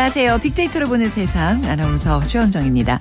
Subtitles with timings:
[0.00, 0.38] 안녕하세요.
[0.38, 2.98] 빅데이터로 보는 세상 아나운서 최원정입니다.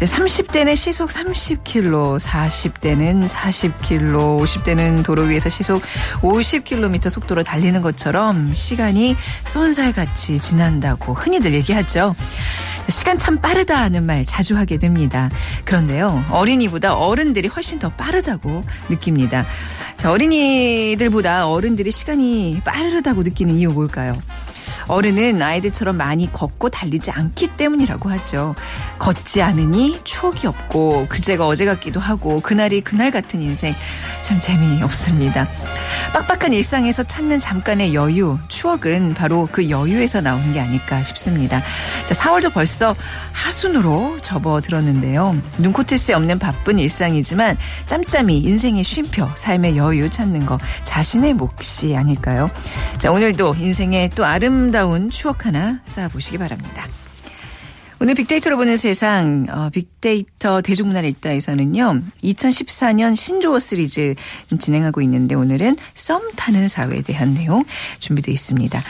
[0.00, 5.82] 30대는 시속 30km, 40대는 40km, 50대는 도로 위에서 시속
[6.22, 12.14] 50km 속도로 달리는 것처럼 시간이 쏜살같이 지난다고 흔히들 얘기하죠.
[12.88, 15.28] 시간 참 빠르다는 말 자주 하게 됩니다.
[15.66, 19.44] 그런데요, 어린이보다 어른들이 훨씬 더 빠르다고 느낍니다.
[19.96, 24.18] 자, 어린이들보다 어른들이 시간이 빠르다고 느끼는 이유 뭘까요?
[24.88, 28.54] 어른은 아이들처럼 많이 걷고 달리지 않기 때문이라고 하죠.
[28.98, 33.74] 걷지 않으니 추억이 없고 그제가 어제 같기도 하고 그날이 그날 같은 인생
[34.22, 35.48] 참 재미없습니다.
[36.12, 41.62] 빡빡한 일상에서 찾는 잠깐의 여유, 추억은 바로 그 여유에서 나오는 게 아닐까 싶습니다.
[42.06, 42.94] 자, 4월도 벌써
[43.32, 45.36] 하순으로 접어들었는데요.
[45.58, 52.50] 눈코뜰 새 없는 바쁜 일상이지만 짬짬이 인생의 쉼표, 삶의 여유 찾는 거 자신의 몫이 아닐까요?
[52.98, 56.86] 자, 오늘도 인생의 또 아름 다운 추억 하나 쌓아보시기 바랍니다.
[58.00, 62.02] 오늘 빅데이터로 보는 세상 어, 빅데이터 대중문화 일다에서는요.
[62.24, 64.16] 2014년 신조어 시리즈
[64.58, 67.64] 진행하고 있는데 오늘은 썸 타는 사회에 대한 내용
[68.00, 68.82] 준비되어 있습니다.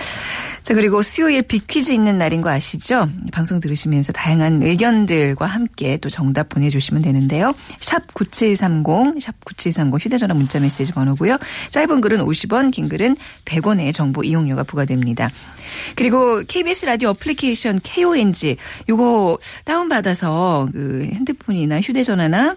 [0.62, 3.08] 자, 그리고 수요일 빅퀴즈 있는 날인 거 아시죠?
[3.32, 7.52] 방송 들으시면서 다양한 의견들과 함께 또 정답 보내주시면 되는데요.
[7.80, 11.36] 샵 9730, 샵 9730 휴대전화 문자 메시지 번호고요.
[11.70, 15.30] 짧은 글은 50원, 긴 글은 100원의 정보 이용료가 부과됩니다.
[15.96, 18.56] 그리고 KBS 라디오 어플리케이션 KONG
[18.88, 22.56] 요거 다운받아서 그 핸드폰이나 휴대전화나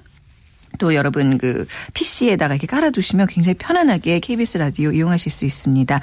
[0.78, 6.00] 또 여러분 그 PC에다가 이렇게 깔아두시면 굉장히 편안하게 KBS 라디오 이용하실 수 있습니다.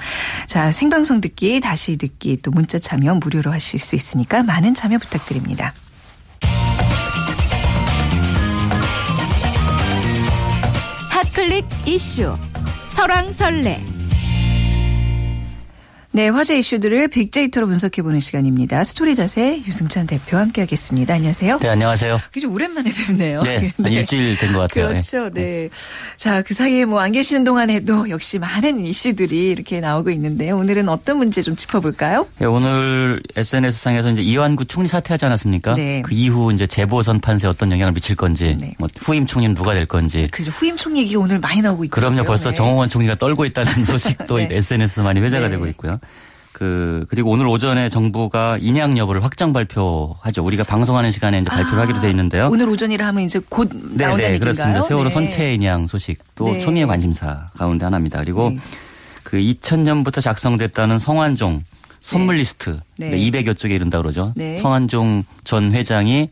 [0.47, 5.73] 자, 생방송 듣기, 다시 듣기, 또 문자 참여 무료로 하실 수 있으니까 많은 참여 부탁드립니다.
[11.09, 12.37] 핫클릭 이슈
[12.89, 13.92] 설왕설래
[16.15, 18.83] 네, 화제 이슈들을 빅데이터로 분석해보는 시간입니다.
[18.83, 21.11] 스토리 자세 유승찬 대표와 함께하겠습니다.
[21.15, 21.57] 안녕하세요.
[21.57, 22.19] 네, 안녕하세요.
[22.39, 23.41] 좀 오랜만에 뵙네요.
[23.41, 23.89] 네, 네.
[23.91, 24.89] 일주일 된 것 같아요.
[24.89, 25.31] 그렇죠.
[25.31, 25.69] 네.
[26.17, 30.55] 자, 그 사이에 뭐 안 계시는 동안에도 역시 많은 이슈들이 이렇게 나오고 있는데요.
[30.57, 32.27] 오늘은 어떤 문제 좀 짚어볼까요?
[32.37, 35.73] 네, 오늘 SNS상에서 이제 이완구 총리 사퇴하지 않았습니까?
[35.73, 36.03] 네.
[36.05, 38.75] 그 이후 이제 재보선 판세에 어떤 영향을 미칠 건지, 네.
[38.77, 40.27] 뭐 후임 총리는 누가 될 건지.
[40.31, 40.51] 그죠.
[40.51, 41.99] 후임 총리 얘기가 오늘 많이 나오고 있고요.
[42.07, 42.23] 그럼요.
[42.23, 42.55] 벌써 네.
[42.55, 44.47] 정홍원 총리가 떨고 있다는 소식도 네.
[44.51, 45.99] SNS에서 많이 회자가 되고 있고요.
[46.53, 50.43] 그 그리고 오늘 오전에 정부가 인양 여부를 확정 발표하죠.
[50.45, 52.49] 우리가 방송하는 시간에 이제 발표를 아, 하기로 돼 있는데요.
[52.51, 54.81] 오늘 오전이라 하면 이제 곧 네네 나온다는 그렇습니다.
[54.83, 55.13] 세월호 네.
[55.13, 56.59] 선체 인양 소식도 네.
[56.59, 58.19] 총리의 관심사 가운데 하나입니다.
[58.19, 58.57] 그리고 네.
[59.23, 61.63] 그 2000년부터 작성됐다는 성완종
[61.99, 63.11] 선물 리스트 네.
[63.17, 63.53] 200여 네.
[63.55, 64.31] 쪽에 이른다 그러죠.
[64.35, 64.57] 네.
[64.57, 66.29] 성완종 전 회장이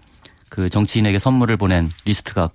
[0.49, 2.49] 그 정치인에게 선물을 보낸 리스트가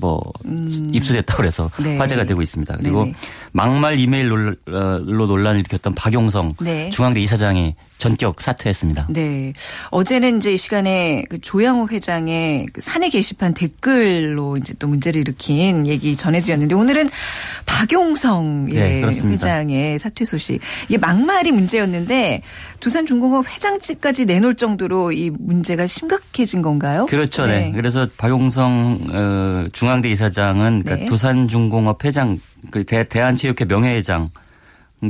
[0.00, 0.90] 뭐 음.
[0.92, 1.98] 입수됐다고 그래서 네.
[1.98, 2.76] 화제가 되고 있습니다.
[2.78, 3.14] 그리고 네네.
[3.52, 6.90] 막말 이메일로 논란을 일으켰던 박용성 네.
[6.90, 9.08] 중앙대 이사장이 전격 사퇴했습니다.
[9.10, 9.52] 네.
[9.90, 15.86] 어제는 이제 이 시간에 그 조양호 회장의 그 사내 게시판 댓글로 이제 또 문제를 일으킨
[15.86, 17.10] 얘기 전해드렸는데 오늘은
[17.66, 20.60] 박용성 네, 회장의 사퇴 소식.
[20.88, 22.42] 이게 막말이 문제였는데
[22.80, 27.06] 두산중공업 회장직까지 내놓을 정도로 이 문제가 심각해진 건가요?
[27.06, 27.46] 그렇죠.
[27.46, 27.66] 네.
[27.66, 27.72] 네.
[27.72, 31.04] 그래서 박용성 어, 중앙대 이사장은 그러니까 네.
[31.06, 32.40] 두산중공업 회장
[32.70, 34.30] 그 대, 대한체육회 명예회장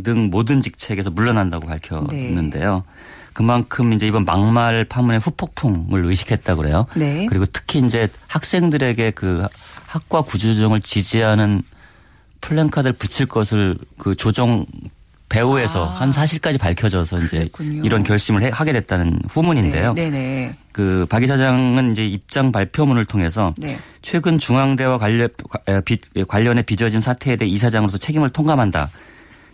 [0.03, 2.75] 등 모든 직책에서 물러난다고 밝혔는데요.
[2.77, 2.93] 네.
[3.33, 6.87] 그만큼 이제 이번 막말 파문의 후폭풍을 의식했다 그래요.
[6.95, 7.27] 네.
[7.27, 9.47] 그리고 특히 이제 학생들에게 그
[9.87, 11.63] 학과 구조조정을 지지하는
[12.41, 14.67] 플랜카드를 붙일 것을 그 조정
[15.33, 16.01] 배후에서 아.
[16.01, 17.83] 한 사실까지 밝혀져서 이제 그랬군요.
[17.85, 19.95] 이런 결심을 해, 하게 됐다는 후문인데요.
[19.95, 20.11] 네.
[20.11, 23.79] 네 그 박 이사장은 이제 입장 발표문을 통해서 네.
[24.01, 25.29] 최근 중앙대와 관련
[26.29, 28.89] 관련해 빚어진 사태에 대해 이사장으로서 책임을 통감한다.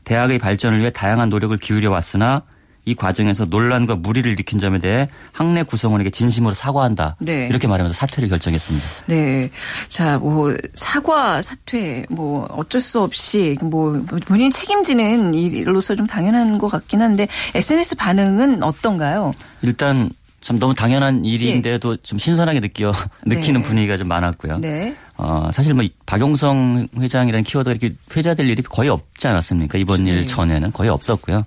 [0.05, 2.43] 대학의 발전을 위해 다양한 노력을 기울여 왔으나
[2.89, 7.17] 이 과정에서 논란과 무리를 일으킨 점에 대해 학내 구성원에게 진심으로 사과한다.
[7.21, 7.47] 네.
[7.49, 8.87] 이렇게 말하면서 사퇴를 결정했습니다.
[9.07, 9.51] 네.
[9.89, 16.69] 자, 뭐 사과, 사퇴, 뭐 어쩔 수 없이 뭐 본인 책임지는 일로서 좀 당연한 것
[16.69, 19.33] 같긴 한데 SNS 반응은 어떤가요?
[19.61, 20.09] 일단
[20.41, 22.03] 참 너무 당연한 일인데도 네.
[22.03, 22.93] 좀 신선하게 느껴
[23.27, 23.69] 느끼는 네.
[23.69, 24.61] 분위기가 좀 많았고요.
[24.61, 24.97] 네.
[25.19, 29.77] 어, 사실 뭐 박용성 회장이라는 키워드가 이렇게 회자될 일이 거의 없지 않았습니까?
[29.77, 31.45] 이번 일 전에는 거의 없었고요.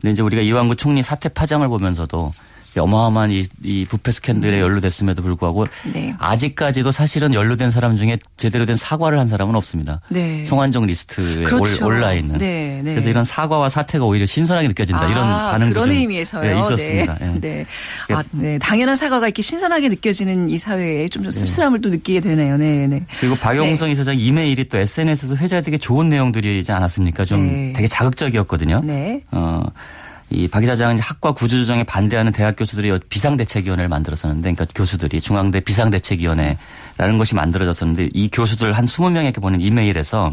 [0.00, 2.32] 근데 이제 우리가 이완구 총리 사퇴 파장을 보면서도
[2.80, 4.62] 어마어마한 이, 이 부패 스캔들에 음.
[4.62, 6.14] 연루됐음에도 불구하고 네.
[6.18, 10.00] 아직까지도 사실은 연루된 사람 중에 제대로 된 사과를 한 사람은 없습니다.
[10.10, 10.44] 네.
[10.44, 11.86] 성완종 리스트에 그렇죠.
[11.86, 12.38] 올라 있는.
[12.38, 12.92] 네, 네.
[12.92, 15.02] 그래서 이런 사과와 사퇴가 오히려 신선하게 느껴진다.
[15.02, 16.42] 아, 이런 반응도 그런 의미에서요.
[16.42, 17.18] 네, 있었습니다.
[17.20, 17.40] 네.
[17.40, 17.66] 네.
[18.14, 18.58] 아, 네.
[18.58, 22.56] 당연한 사과가 이렇게 신선하게 느껴지는 이 사회에 좀, 좀 씁쓸함을 또 느끼게 되네요.
[22.56, 23.04] 네, 네.
[23.20, 27.24] 그리고 박영성 이사장 이메일이 또 SNS에서 회자되게 좋은 내용들이지 않았습니까?
[27.24, 28.82] 좀 되게 자극적이었거든요.
[28.84, 29.22] 네.
[29.30, 29.64] 어.
[30.30, 38.10] 이박 이사장은 학과 구조조정에 반대하는 대학 교수들이 비상대책위원회를 만들었었는데, 그러니까 교수들이 중앙대 비상대책위원회라는 것이 만들어졌었는데,
[38.12, 40.32] 이 교수들 한 20명에게 보낸 이메일에서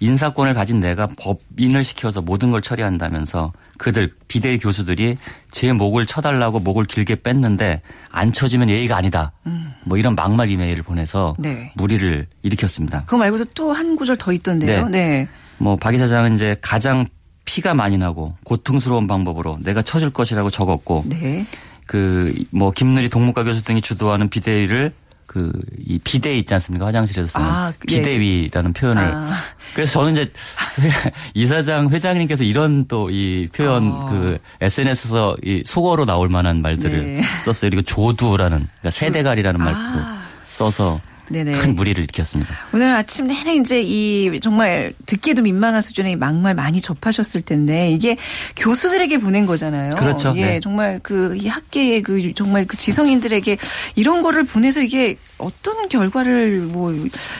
[0.00, 5.18] 인사권을 가진 내가 법인을 시켜서 모든 걸 처리한다면서 그들 비대위 교수들이
[5.50, 9.32] 제 목을 쳐달라고 목을 길게 뺐는데 안 쳐주면 예의가 아니다.
[9.46, 9.72] 음.
[9.84, 11.72] 뭐 이런 막말 이메일을 보내서 네.
[11.74, 13.00] 무리를 일으켰습니다.
[13.06, 14.88] 그거 말고도 또 한 구절 더 있던데요.
[14.88, 14.98] 네.
[14.98, 15.28] 네.
[15.58, 17.04] 뭐박 이사장은 이제 가장
[17.48, 21.46] 피가 많이 나고 고통스러운 방법으로 내가 쳐줄 것이라고 적었고 네.
[21.86, 24.92] 그뭐 김누리 동문과 교수 등이 주도하는 비대위를
[25.24, 25.50] 그
[25.88, 26.84] 이 비대 있지 않습니까?
[26.86, 27.96] 화장실에서 쓰는 아, 예.
[27.96, 29.02] 비대위라는 표현을.
[29.02, 29.32] 아.
[29.74, 30.30] 그래서 저는 이제
[31.32, 34.06] 이사장 회장님께서 이런 또 이 표현 어.
[34.06, 37.22] 그 SNS에서 이 속어로 나올 만한 말들을 네.
[37.46, 37.70] 썼어요.
[37.70, 40.22] 그리고 조두라는 그러니까 세대갈이라는 그, 말도 아.
[40.50, 41.52] 써서 네네.
[41.52, 42.54] 큰 무리를 일으켰습니다.
[42.72, 48.16] 오늘 아침 내내 이제 이 정말 듣기에도 민망한 수준의 막말 많이 접하셨을 텐데 이게
[48.56, 49.94] 교수들에게 보낸 거잖아요.
[49.94, 50.32] 그렇죠.
[50.36, 50.60] 예, 네.
[50.60, 53.56] 정말 그 이 학계의 그 정말 그 지성인들에게
[53.96, 56.92] 이런 거를 보내서 이게 어떤 결과를 뭐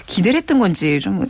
[0.07, 1.25] 기대를 했던 건지 좀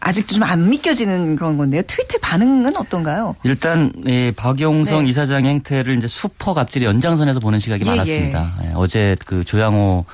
[0.00, 1.82] 아직도 좀 안 믿겨지는 그런 건데요.
[1.86, 3.36] 트위터 반응은 어떤가요?
[3.44, 5.08] 일단 이 박용성 네.
[5.10, 8.52] 이사장 행태를 이제 슈퍼 갑질의 연장선에서 보는 시각이 예, 많았습니다.
[8.64, 8.70] 예.
[8.74, 10.04] 어제 그 조양호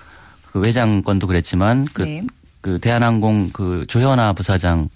[0.58, 2.22] 그 외장 건도 그랬지만 그, 네.
[2.60, 4.88] 그 대한항공 그 조현아 부사장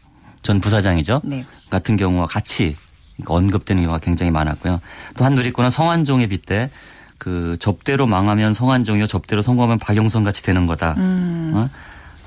[0.43, 1.21] 전 부사장이죠.
[1.25, 1.45] 네.
[1.71, 2.77] 같은 경우와 같이
[3.25, 4.81] 언급되는 경우가 굉장히 많았고요.
[5.17, 6.71] 또 한 누리꾼은 성환종에 빗대
[7.19, 10.95] 그 접대로 망하면 성환종이요 접대로 성공하면 박용선 같이 되는 거다.
[10.97, 11.53] 음.
[11.55, 11.69] 어?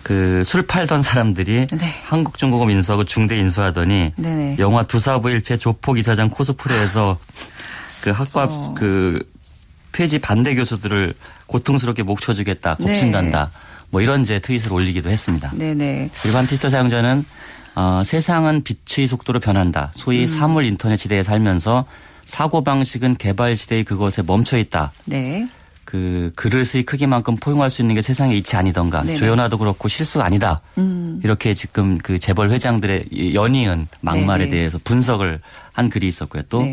[0.02, 1.94] 그술 팔던 사람들이 네.
[2.06, 4.58] 한국중공업 인수하고 중대 인수하더니 네네.
[4.60, 7.18] 영화 두사부일체 조폭 이사장 코스프레에서
[8.02, 8.74] 그 학과 어.
[8.78, 9.28] 그
[9.92, 11.14] 폐지 반대 교수들을
[11.48, 13.46] 고통스럽게 목 쳐주겠다, 겁신단다.
[13.52, 13.76] 네.
[13.90, 15.52] 뭐 이런 제 트윗을 올리기도 했습니다.
[15.54, 16.10] 네네.
[16.26, 17.24] 일반 트위터 사용자는
[17.76, 19.92] 어, 세상은 빛의 속도로 변한다.
[19.96, 20.28] 소위 음.
[20.28, 21.86] 사물 인터넷 시대에 살면서
[22.24, 24.92] 사고 방식은 개발 시대의 그것에 멈춰 있다.
[25.06, 25.48] 네.
[25.84, 29.04] 그 그릇의 크기만큼 포용할 수 있는 게 세상에 이치 아니던가.
[29.04, 29.18] 네네.
[29.18, 30.58] 조연아도 그렇고 실수가 아니다.
[30.80, 31.22] 음.
[31.24, 34.50] 이렇게 지금 그 재벌 회장들의 연이은 막말에 네네.
[34.50, 35.40] 대해서 분석을
[35.74, 36.44] 한 글이 있었고요.
[36.50, 36.66] 또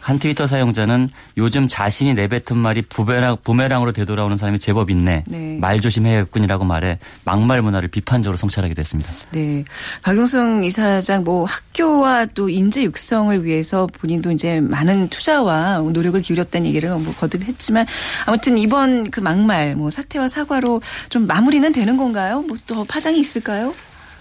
[0.00, 5.24] 한 트위터 사용자는 요즘 자신이 내뱉은 말이 부메랑, 부메랑으로 되돌아오는 사람이 제법 있네.
[5.26, 5.58] 네.
[5.60, 9.10] 말 조심해야겠군이라고 말해 막말 문화를 비판적으로 성찰하게 됐습니다.
[9.32, 9.64] 네.
[10.02, 16.88] 박용성 이사장 뭐 학교와 또 인재 육성을 위해서 본인도 이제 많은 투자와 노력을 기울였다는 얘기를
[16.90, 17.84] 뭐 거듭 했지만
[18.26, 20.80] 아무튼 이번 그 막말 뭐 사태와 사과로
[21.10, 22.40] 좀 마무리는 되는 건가요?
[22.42, 23.74] 뭐 또 파장이 있을까요?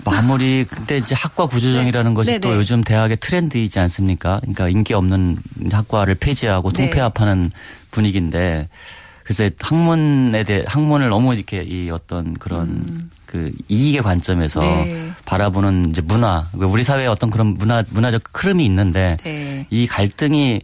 [0.06, 2.16] 마무리 근데 이제 학과 구조정이라는 네.
[2.16, 2.40] 것이 네네.
[2.40, 2.56] 또 네.
[2.56, 4.40] 요즘 대학의 트렌드이지 않습니까?
[4.42, 5.38] 그러니까 인기 없는
[5.72, 6.86] 학과를 폐지하고 네.
[6.86, 7.51] 통폐합하는
[7.92, 8.68] 분위기인데
[9.24, 13.12] 그래서 학문에 대해 학문을 너무 이렇게 이 어떤 그런 음.
[13.25, 15.12] 그 이익의 관점에서 네.
[15.25, 19.68] 바라보는 이제 문화 우리 사회에 어떤 그런 문화 문화적 흐름이 있는데 네.
[19.69, 20.62] 이 갈등이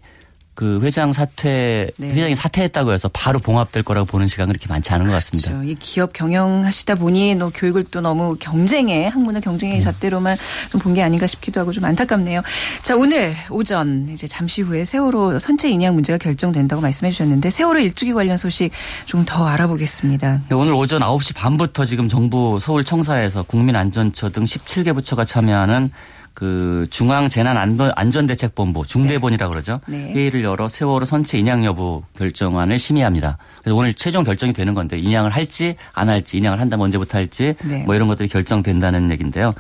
[0.55, 2.09] 그 회장 사퇴 네.
[2.11, 5.51] 회장이 사퇴했다고 해서 바로 봉합될 거라고 보는 시간은 그렇게 많지 않은 것 같습니다.
[5.51, 5.69] 그렇죠.
[5.69, 9.81] 이 기업 경영하시다 보니 너 교육을 또 너무 경쟁의 학문을 경쟁의 음.
[9.81, 10.37] 잣대로만
[10.71, 12.41] 좀 본 게 아닌가 싶기도 하고 좀 안타깝네요.
[12.81, 18.13] 자 오늘 오전 이제 잠시 후에 세월호 선체 인양 문제가 결정된다고 말씀해 주셨는데 세월호 일주기
[18.13, 18.71] 관련 소식
[19.05, 20.41] 좀 더 알아보겠습니다.
[20.47, 25.91] 네, 오늘 오전 9시 반부터 지금 정부 서울 청사에서 국민안전처 등 17개 부처가 참여하는
[26.35, 27.57] 그 중앙 재난
[27.95, 29.79] 안전 대책본부 중대본이라고 그러죠.
[29.87, 30.11] 네.
[30.11, 33.37] 회의를 열어 세월호 선체 인양 여부 결정안을 심의합니다.
[33.61, 37.83] 그래서 오늘 최종 결정이 되는 건데 인양을 할지 안 할지 인양을 한다면 언제부터 할지 네.
[37.85, 39.55] 뭐 이런 것들이 결정된다는 얘기인데요.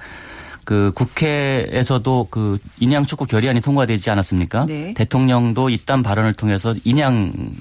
[0.65, 4.65] 그 국회에서도 그 인양 촉구 결의안이 통과되지 않았습니까?
[4.65, 4.93] 네.
[4.95, 7.53] 대통령도 이딴 발언을 통해서 인양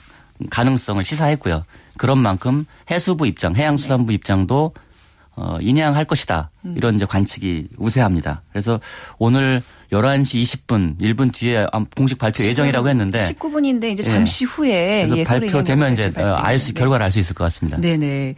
[0.50, 1.64] 가능성을 시사했고요.
[1.96, 4.14] 그런 만큼 해수부 입장, 해양수산부 네.
[4.14, 4.74] 입장도
[5.36, 6.50] 어, 인양할 것이다.
[6.64, 6.74] 음.
[6.76, 8.42] 이런 이제 관측이 우세합니다.
[8.52, 8.80] 그래서
[9.18, 14.50] 오늘 11시 20분 1분 뒤에 공식 발표 예정이라고 했는데 19분인데 이제 잠시 네.
[14.50, 16.80] 후에 예, 발표되면 이제 어, 알수 네.
[16.80, 17.80] 결과를 알 수 있을 것 같습니다.
[17.80, 18.34] 네네.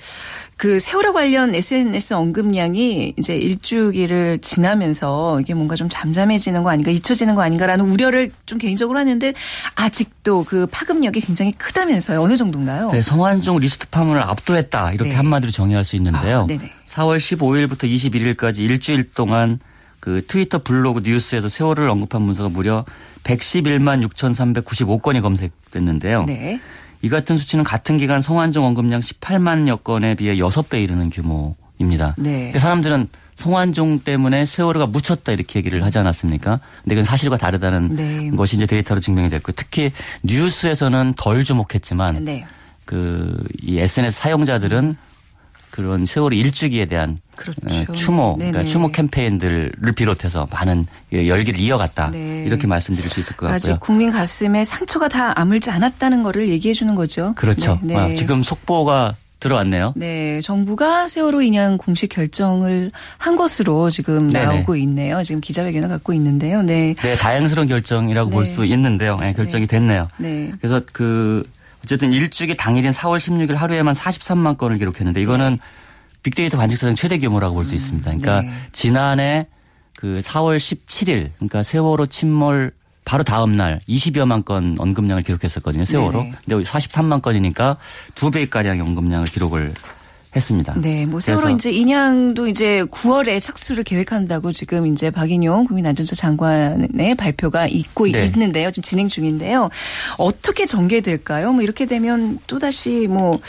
[0.59, 7.35] 그 세월호 관련 SNS 언급량이 이제 일주기를 지나면서 이게 뭔가 좀 잠잠해지는 거 아닌가 잊혀지는
[7.35, 9.33] 거 아닌가라는 우려를 좀 개인적으로 하는데
[9.75, 12.23] 아직도 그 파급력이 굉장히 크다면서요.
[12.23, 12.91] 어느 정도인가요?
[12.91, 15.17] 네, 성완종 리스트 파문을 압도했다 이렇게 네.
[15.17, 16.47] 한마디로 정의할 수 있는데요.
[16.51, 17.85] 아, 4월 15일부터
[18.19, 19.59] 21일까지 일주일 동안
[20.01, 22.85] 그 트위터 블로그 뉴스에서 세월호를 언급한 문서가 무려
[23.25, 26.25] 111만 6,395건이 검색됐는데요.
[26.25, 26.61] 네.
[27.03, 32.15] 이 같은 수치는 같은 기간 성완종 언급량 18만여 건에 비해 6배 이르는 규모입니다.
[32.19, 32.53] 네.
[32.57, 36.61] 사람들은 성완종 때문에 세월호가 묻혔다 이렇게 얘기를 하지 않았습니까?
[36.83, 38.31] 근데 그건 사실과 다르다는 네.
[38.31, 39.93] 것이 이제 데이터로 증명이 됐고 특히
[40.23, 42.47] 뉴스에서는 덜 주목했지만 네.
[42.87, 44.97] 그이 SNS 사용자들은
[45.77, 47.61] 그런 세월호 일주기에 대한 그렇죠.
[47.67, 52.13] 어, 추모, 그러니까 추모 캠페인들을 비롯해서 많은 열기를 이어갔다.
[52.13, 52.45] 네.
[52.47, 53.55] 이렇게 말씀드릴 수 있을 것 같고요.
[53.55, 57.35] 아직 국민 가슴에 상처가 다 아물지 않았다는 거를 얘기해 주는 거죠.
[57.37, 57.79] 그렇죠.
[57.83, 57.95] 네.
[57.95, 58.15] 네.
[58.15, 59.93] 지금 속보가 들어왔네요.
[59.97, 64.47] 네, 정부가 세월호 인양 공식 결정을 한 것으로 지금 네네.
[64.47, 65.23] 나오고 있네요.
[65.25, 66.63] 지금 기자회견을 갖고 있는데요.
[66.63, 66.95] 네.
[66.95, 68.35] 네, 다행스러운 결정이라고 네.
[68.35, 69.19] 볼수 있는데요.
[69.19, 70.09] 네, 결정이 됐네요.
[70.17, 70.53] 네.
[70.59, 71.47] 그래서 그
[71.87, 75.59] 어쨌든 일주기 당일인 4월 16일 하루에만 43만 건을 기록했는데 이거는 네.
[76.25, 78.05] 빅데이터 관측 사상 최대 규모라고 볼수 음, 있습니다.
[78.05, 78.51] 그러니까 네.
[78.73, 79.47] 지난해
[79.95, 82.73] 그 4월 17일 그러니까 세월호 침몰
[83.05, 85.85] 바로 다음 날 20여만 건 언급량을 기록했었거든요.
[85.85, 86.23] 세월호.
[86.23, 86.35] 네네.
[86.45, 87.77] 근데 43만 건이니까
[88.17, 89.73] 두 배가량의 언급량을 기록을
[90.37, 90.75] 했습니다.
[90.77, 97.67] 네, 뭐 세월호 이제 인양도 이제 9월에 착수를 계획한다고 지금 이제 박인용 국민안전처 장관의 발표가
[97.67, 98.27] 있고 네.
[98.27, 98.71] 있는데요.
[98.71, 99.71] 지금 진행 중인데요.
[100.19, 101.53] 어떻게 전개될까요?
[101.53, 103.41] 뭐 이렇게 되면 또 다시 뭐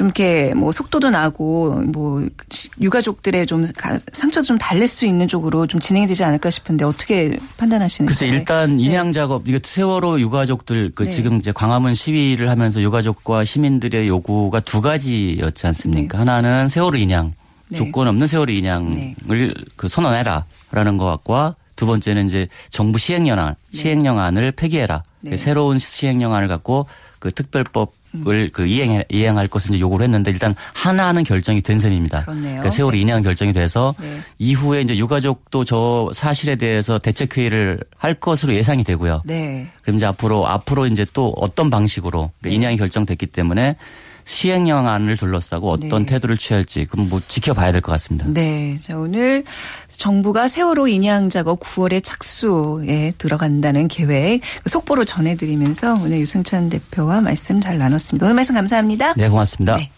[0.00, 2.26] 좀 이렇게 뭐 속도도 나고 뭐
[2.80, 3.66] 유가족들의 좀
[4.12, 8.10] 상처도 좀 달랠 수 있는 쪽으로 좀 진행이 되지 않을까 싶은데 어떻게 판단하시는지.
[8.10, 8.84] 글쎄 일단 네.
[8.84, 11.10] 인양 작업 이거 세월호 유가족들 그 네.
[11.10, 16.16] 지금 이제 광화문 시위를 하면서 유가족과 시민들의 요구가 두 가지였지 않습니까?
[16.16, 16.30] 네.
[16.30, 17.34] 하나는 세월호 인양
[17.68, 17.76] 네.
[17.76, 19.54] 조건 없는 세월호 인양을 네.
[19.76, 23.78] 그 선언해라라는 것과 두 번째는 이제 정부 시행령안 네.
[23.78, 25.02] 시행령안을 폐기해라.
[25.36, 26.86] 새로운 시행령안을 갖고
[27.18, 32.22] 그 특별법 을그 이행 이행할 것을 이제 요구를 했는데 일단 하나는 결정이 된 셈입니다.
[32.24, 32.42] 그렇네요.
[32.42, 33.02] 그러니까 세월이 네.
[33.02, 34.20] 인행 결정이 돼서 네.
[34.38, 39.22] 이후에 이제 유가족도 저 사실에 대해서 대책 회의를 할 것으로 예상이 되고요.
[39.24, 39.68] 네.
[39.82, 42.50] 그럼 이제 앞으로 앞으로 이제 또 어떤 방식으로 그러니까 네.
[42.54, 43.76] 인양이 결정됐기 때문에
[44.30, 46.06] 시행령안을 둘러싸고 어떤 네.
[46.06, 48.26] 태도를 취할지 그럼 뭐 지켜봐야 될 것 같습니다.
[48.28, 48.76] 네.
[48.80, 49.44] 자, 오늘
[49.88, 57.60] 정부가 세월호 인양 작업 9월에 착수에 들어간다는 계획 그 속보로 전해드리면서 오늘 유승찬 대표와 말씀
[57.60, 58.26] 잘 나눴습니다.
[58.26, 59.14] 오늘 말씀 감사합니다.
[59.16, 59.76] 네, 고맙습니다.
[59.76, 59.90] 네.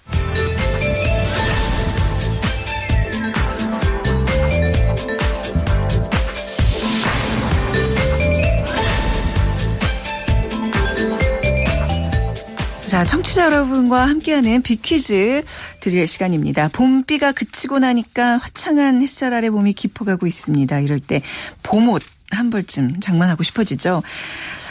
[13.02, 15.42] 자, 청취자 여러분과 함께하는 빅퀴즈
[15.80, 16.68] 드릴 시간입니다.
[16.68, 20.78] 봄비가 그치고 나니까 화창한 햇살 아래 봄이 깊어가고 있습니다.
[20.78, 21.21] 이럴 때
[21.64, 24.04] 봄옷 한 벌쯤 장만하고 싶어지죠.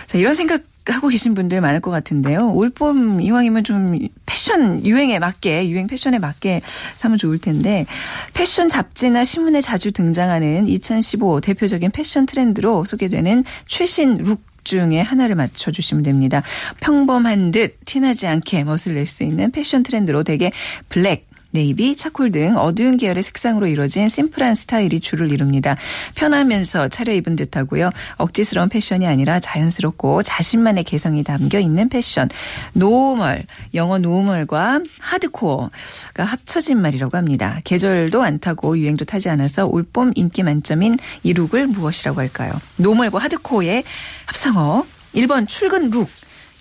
[0.07, 2.53] 자, 이런 생각 하고 계신 분들 많을 것 같은데요.
[2.53, 6.61] 올봄 이왕이면 좀 패션 유행에 맞게 유행 패션에 맞게
[6.95, 7.85] 사면 좋을 텐데
[8.33, 16.03] 패션 잡지나 신문에 자주 등장하는 2015 대표적인 패션 트렌드로 소개되는 최신 룩 중에 하나를 맞춰주시면
[16.03, 16.43] 됩니다.
[16.79, 20.51] 평범한 듯 티나지 않게 멋을 낼 수 있는 패션 트렌드로 대개
[20.89, 25.75] 블랙, navy, charcoal 등 어두운 계열의 색상으로 이루어진 심플한 스타일이 주를 이룹니다.
[26.15, 27.89] 편하면서 차려입은 듯하고요.
[28.17, 32.29] 억지스러운 패션이 아니라 자연스럽고 자신만의 개성이 담겨 있는 패션.
[32.73, 37.60] normal, 영어 normal과 하드코어가 합쳐진 말이라고 합니다.
[37.63, 42.53] 계절도 안 타고 유행도 타지 않아서 올봄 인기 만점인 이 룩을 무엇이라고 할까요?
[42.77, 43.84] normal과 하드코어의
[44.25, 44.86] 합성어.
[45.15, 46.10] 1번 출근 룩,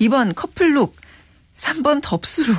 [0.01, 0.97] 2번 커플 룩,
[1.61, 2.57] 3번 덥수룩.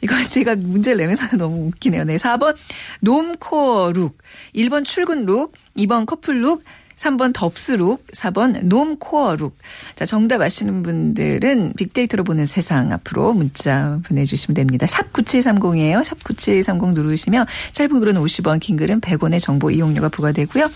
[0.00, 2.04] 이거 제가 문제를 내면서 너무 웃기네요.
[2.04, 2.16] 네.
[2.16, 2.56] 4번
[3.00, 4.18] normcore 룩.
[4.54, 5.54] 1번 출근 룩.
[5.76, 6.62] 2번 커플 룩.
[7.00, 9.56] 3번 덥수룩, 4번 normcore룩.
[9.96, 14.86] 자, 정답 아시는 분들은 빅데이터로 보는 세상 앞으로 문자 보내주시면 됩니다.
[14.86, 16.04] 샵 9730이에요.
[16.04, 20.70] 샵 9730 누르시면 짧은 글은 50원, 긴 글은 100원의 정보 이용료가 부과되고요.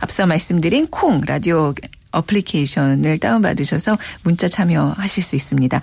[0.00, 1.72] 앞서 말씀드린 콩, 라디오
[2.10, 5.80] 어플리케이션을 다운받으셔서 문자 참여하실 수 있습니다.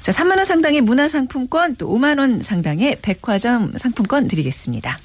[0.00, 4.96] 자, 3만 원 상당의 문화 상품권 또 5만 원 상당의 백화점 상품권 드리겠습니다.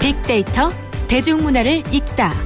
[0.00, 0.70] 빅데이터
[1.08, 2.45] 대중문화를 읽다.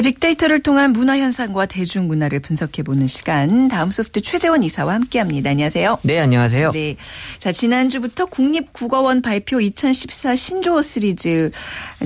[0.00, 3.68] 자, 빅데이터를 통한 문화 현상과 대중문화를 분석해 보는 시간.
[3.68, 5.50] 다음 소프트 최재원 이사와 함께합니다.
[5.50, 5.98] 안녕하세요.
[6.04, 6.72] 네, 안녕하세요.
[6.72, 6.96] 네.
[7.38, 11.50] 자, 지난주부터 국립국어원 발표 2014 신조어 시리즈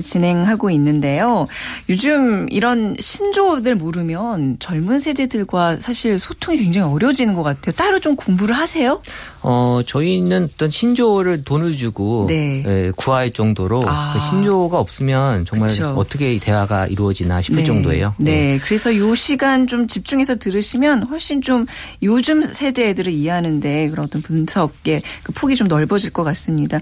[0.01, 1.47] 진행하고 있는데요.
[1.87, 7.71] 요즘 이런 신조어들 모르면 젊은 세대들과 사실 소통이 굉장히 어려워지는 것 같아요.
[7.77, 9.01] 따로 좀 공부를 하세요?
[9.41, 12.63] 어, 저희는 어떤 신조어를 돈을 주고 네.
[12.65, 14.13] 예, 구할 정도로 아.
[14.13, 15.93] 그 신조어가 없으면 정말 그쵸.
[15.95, 17.63] 어떻게 대화가 이루어지나 싶을 네.
[17.63, 18.15] 정도 정도예요.
[18.17, 18.31] 네.
[18.31, 18.59] 네.
[18.63, 21.65] 그래서 요 시간 좀 집중해서 들으시면 훨씬 좀
[22.03, 26.79] 요즘 세대 애들을 이해하는데 그런 어떤 분석의 그 폭이 좀 넓어질 것 같습니다.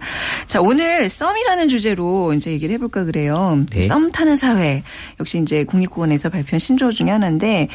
[0.47, 3.63] 자, 오늘 썸이라는 주제로 이제 얘기를 해볼까 그래요.
[3.71, 3.83] 네.
[3.83, 4.83] 썸 타는 사회.
[5.19, 7.67] 역시 이제 국립공원에서 발표한 신조어 중에 하나인데,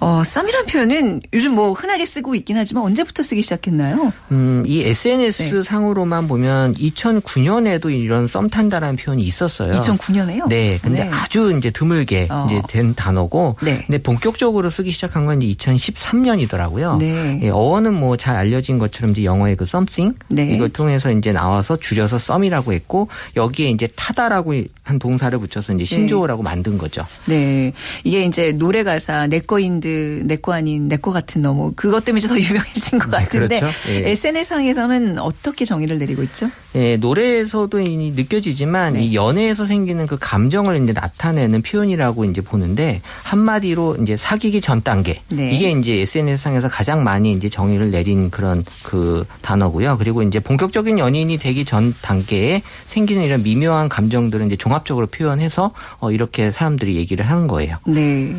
[0.00, 4.12] 어, 썸이란 표현은 요즘 뭐 흔하게 쓰고 있긴 하지만 언제부터 쓰기 시작했나요?
[4.32, 5.62] 음, 이 SNS 네.
[5.62, 9.72] 상으로만 보면 2009년에도 이런 썸 탄다라는 표현이 있었어요.
[9.72, 10.48] 2009년에요?
[10.48, 10.78] 네.
[10.82, 11.10] 근데 네.
[11.10, 12.46] 아주 이제 드물게 어.
[12.54, 13.84] 이제 된 단어고, 네.
[13.86, 16.98] 근데 본격적으로 쓰기 시작한 건 이제 2013년이더라고요.
[16.98, 17.40] 네.
[17.42, 20.46] 예, 어원은 뭐 잘 알려진 것처럼 이제 영어의 그 something 네.
[20.54, 25.84] 이걸 통해서 이제 나와서 줄여서 썸이라고 했고 여기에 이제 타다라고 한 동사를 붙여서 이제 네.
[25.86, 27.06] 신조어라고 만든 거죠.
[27.26, 27.72] 네.
[28.04, 32.34] 이게 이제 노래 가사 내 거인드 내거 아닌 내 거 같은 너무 그것 때문에 더
[32.40, 33.76] 유명해진 것 네, 같은데 그렇죠.
[33.90, 34.10] 예.
[34.12, 36.50] SNS상에서는 어떻게 정의를 내리고 있죠?
[36.74, 39.04] 예, 노래에서도 느껴지지만 네.
[39.04, 45.22] 이 연애에서 생기는 그 감정을 이제 나타내는 표현이라고 이제 보는데 한마디로 이제 사귀기 전 단계
[45.28, 45.52] 네.
[45.52, 49.96] 이게 이제 SNS상에서 가장 많이 이제 정의를 내린 그런 그 단어고요.
[49.98, 55.70] 그리고 이제 본격적인 연인이 되기 전 단계에 생기는 이런 미묘한 감정들은 이제 종합 적으로 표현해서
[56.00, 57.76] 어 이렇게 사람들이 얘기를 하는 거예요.
[57.86, 58.34] 네.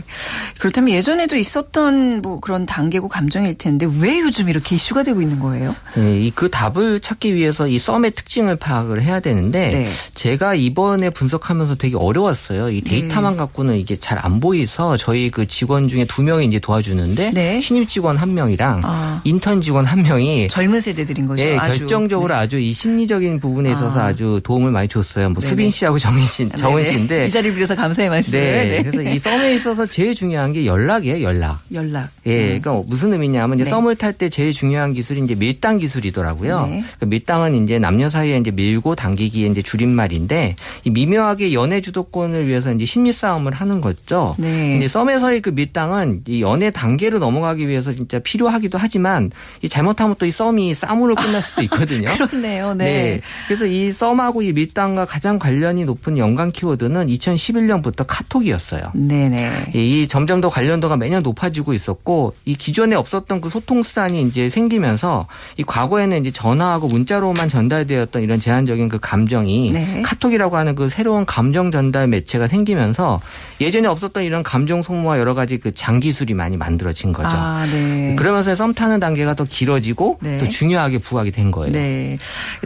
[0.59, 5.75] 그렇다면 예전에도 있었던 뭐 그런 단계고 감정일 텐데 왜 요즘 이렇게 이슈가 되고 있는 거예요?
[5.95, 9.87] 네, 그 답을 찾기 위해서 이 썸의 특징을 파악을 해야 되는데 네.
[10.13, 12.69] 제가 이번에 분석하면서 되게 어려웠어요.
[12.69, 13.37] 이 데이터만 네.
[13.37, 17.61] 갖고는 이게 잘 안 보이서 저희 그 직원 중에 두 명이 이제 도와주는데 네.
[17.61, 19.21] 신입 직원 한 명이랑 아.
[19.23, 21.43] 인턴 직원 한 명이 젊은 세대들인 거죠.
[21.43, 21.79] 네, 아주.
[21.79, 22.39] 결정적으로 네.
[22.39, 24.13] 아주 이 심리적인 부분에 있어서 아.
[24.13, 25.29] 주 도움을 많이 줬어요.
[25.29, 28.31] 뭐 수빈 씨하고 정인 씨, 정은 씨인데 이 자리 빌려서 감사의 말씀.
[28.31, 28.65] 네.
[28.65, 28.83] 네.
[28.83, 31.21] 그래서 이 썸에 있어서 제일 중요한 게 연락이에요.
[31.23, 31.59] 연락.
[31.73, 32.09] 연락.
[32.25, 32.61] 예, 음.
[32.61, 33.69] 그러니까 무슨 의미냐면 이제 네.
[33.69, 36.61] 썸을 탈 때 제일 중요한 기술이 이제 밀당 기술이더라고요.
[36.67, 36.83] 네.
[36.97, 42.71] 그러니까 밀당은 이제 남녀 사이에 이제 밀고 당기기에 이제 줄임말인데 이 미묘하게 연애 주도권을 위해서
[42.73, 44.35] 이제 심리 싸움을 하는 거죠.
[44.37, 44.71] 네.
[44.71, 50.25] 근데 썸에서의 그 밀당은 이 연애 단계로 넘어가기 위해서 진짜 필요하기도 하지만 이 잘못하면 또
[50.25, 52.09] 이 썸이 싸움으로 끝날 수도 있거든요.
[52.15, 52.73] 그렇네요.
[52.73, 52.85] 네.
[52.85, 53.21] 네.
[53.47, 58.91] 그래서 이 썸하고 이 밀당과 가장 관련이 높은 연관 키워드는 2011년부터 카톡이었어요.
[58.93, 59.71] 네네.
[59.73, 65.27] 이 점점 더 관련도가 매년 높아지고 있었고 이 기존에 없었던 그 소통 수단이 이제 생기면서
[65.57, 70.01] 이 과거에는 이제 전화하고 문자로만 전달되었던 이런 제한적인 그 감정이 네.
[70.03, 73.19] 카톡이라고 하는 그 새로운 감정 전달 매체가 생기면서
[73.61, 77.29] 예전에 없었던 이런 감정 소모와 여러 가지 그 장기술이 많이 만들어진 거죠.
[77.31, 78.15] 아, 네.
[78.17, 80.37] 그러면서 썸 타는 단계가 더 길어지고 네.
[80.37, 81.71] 또 중요하게 부각이 된 거예요.
[81.71, 82.17] 네.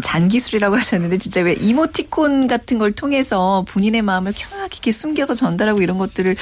[0.01, 6.35] 장기술이라고 하셨는데 진짜 왜 이모티콘 같은 걸 통해서 본인의 마음을 켜나게 숨겨서 전달하고 이런 것들을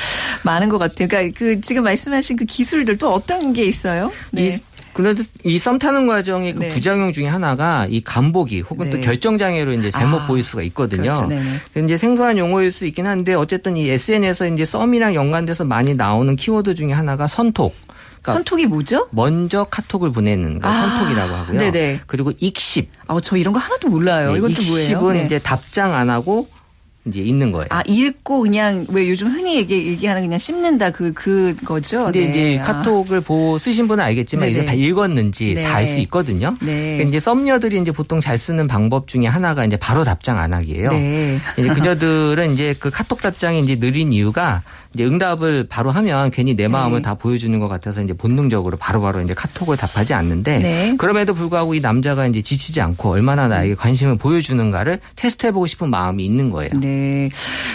[0.44, 1.08] 많은 것 같아요.
[1.08, 4.12] 그러니까 그 지금 말씀하신 그 기술들 또 어떤 게 있어요?
[4.32, 4.60] 네.
[4.94, 6.70] 그런데 이 썸 타는 과정의 그 네.
[6.70, 8.92] 부작용 중에 하나가 이 간보기 혹은 네.
[8.94, 11.14] 또 결정 장애로 이제 잘못 아, 보일 수가 있거든요.
[11.14, 11.30] 그렇죠.
[11.86, 16.74] 이제 생소한 용어일 수 있긴 한데 어쨌든 이 SNS에서 이제 썸이랑 연관돼서 많이 나오는 키워드
[16.74, 17.76] 중에 하나가 선톡.
[18.24, 19.08] 그러니까 선톡이 뭐죠?
[19.12, 21.60] 먼저 카톡을 보내는 거 아, 선톡이라고 하고요.
[21.60, 22.02] 네네.
[22.08, 22.90] 그리고 익십.
[23.08, 24.32] 아, 저 이런 거 하나도 몰라요.
[24.32, 24.82] 네, 이것도 뭐예요?
[24.82, 25.26] 익십은 네.
[25.26, 26.50] 이제 답장 안 하고
[27.08, 27.68] 이제 있는 거예요.
[27.70, 32.06] 아 읽고 그냥 왜 요즘 흔히 얘기, 얘기하는 그냥 씹는다 그 그거죠.
[32.06, 32.30] 근데 네.
[32.30, 32.66] 이제 아.
[32.66, 34.58] 카톡을 보고 쓰신 분은 알겠지만 네네.
[34.58, 35.64] 이제 다 읽었는지 네.
[35.64, 36.56] 다알 수 있거든요.
[36.62, 36.94] 네.
[36.94, 40.90] 그러니까 이제 썸녀들이 이제 보통 잘 쓰는 방법 중에 하나가 이제 바로 답장 안 하기예요.
[40.90, 41.40] 네.
[41.58, 44.62] 이제 그녀들은 이제 그 카톡 답장이 이제 느린 이유가
[44.94, 47.04] 이제 응답을 바로 하면 괜히 내 마음을 네.
[47.04, 50.96] 다 보여주는 것 같아서 이제 본능적으로 바로바로 바로 이제 카톡을 답하지 않는데 네.
[50.98, 56.50] 그럼에도 불구하고 이 남자가 이제 지치지 않고 얼마나 나에게 관심을 보여주는가를 테스트해보고 싶은 마음이 있는
[56.50, 56.72] 거예요.
[56.80, 57.30] 네.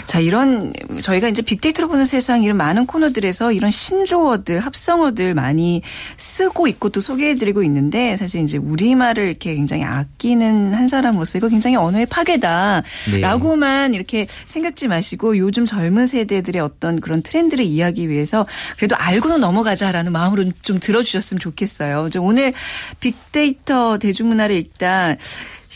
[0.05, 5.81] 자 이런 저희가 이제 빅데이터로 보는 세상 이런 많은 코너들에서 이런 신조어들 합성어들 많이
[6.17, 11.75] 쓰고 있고 또 소개해드리고 있는데 사실 이제 우리말을 이렇게 굉장히 아끼는 한 사람으로서 이거 굉장히
[11.75, 13.97] 언어의 파괴다라고만 네.
[13.97, 20.45] 이렇게 생각지 마시고 요즘 젊은 세대들의 어떤 그런 트렌드를 이해하기 위해서 그래도 알고는 넘어가자라는 마음으로
[20.63, 22.09] 좀 들어주셨으면 좋겠어요.
[22.19, 22.53] 오늘
[22.99, 25.15] 빅데이터 대중문화를 읽다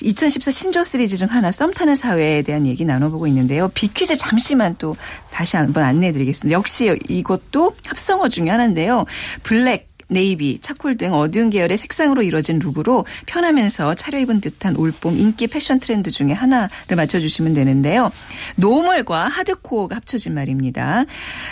[0.02, 3.68] 2014 신조어 시리즈 중 하나 썸 타는 사회에 대한 얘기 나눠보고 있는데요.
[3.70, 4.96] 빅퀴즈 잠시만 또
[5.32, 6.56] 다시 한번 안내해드리겠습니다.
[6.56, 9.06] 역시 이것도 합성어 중에 하나인데요.
[9.44, 15.80] 블랙 navy, charcoal 등 어두운 계열의 색상으로 이루어진 룩으로 편하면서 차려입은 듯한 올봄 인기 패션
[15.80, 18.12] 트렌드 중에 하나를 맞춰주시면 되는데요.
[18.56, 21.06] normal과 하드코어가 합쳐진 말입니다.